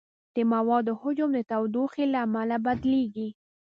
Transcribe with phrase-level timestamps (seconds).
[0.35, 3.29] د موادو حجم د تودوخې له امله بدلېږي.